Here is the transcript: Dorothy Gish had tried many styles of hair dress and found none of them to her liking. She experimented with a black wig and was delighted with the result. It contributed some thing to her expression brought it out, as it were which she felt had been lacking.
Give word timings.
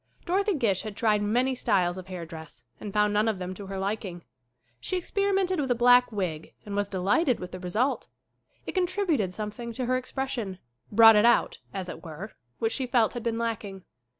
Dorothy 0.25 0.55
Gish 0.55 0.81
had 0.81 0.97
tried 0.97 1.21
many 1.21 1.53
styles 1.53 1.95
of 1.95 2.07
hair 2.07 2.25
dress 2.25 2.63
and 2.79 2.91
found 2.91 3.13
none 3.13 3.27
of 3.27 3.37
them 3.37 3.53
to 3.53 3.67
her 3.67 3.77
liking. 3.77 4.23
She 4.79 4.97
experimented 4.97 5.59
with 5.59 5.69
a 5.69 5.75
black 5.75 6.11
wig 6.11 6.55
and 6.65 6.75
was 6.75 6.87
delighted 6.87 7.39
with 7.39 7.51
the 7.51 7.59
result. 7.59 8.07
It 8.65 8.71
contributed 8.71 9.31
some 9.31 9.51
thing 9.51 9.73
to 9.73 9.85
her 9.85 9.97
expression 9.97 10.57
brought 10.91 11.15
it 11.15 11.25
out, 11.25 11.59
as 11.71 11.87
it 11.87 12.03
were 12.03 12.31
which 12.57 12.73
she 12.73 12.87
felt 12.87 13.13
had 13.13 13.21
been 13.21 13.37
lacking. 13.37 13.83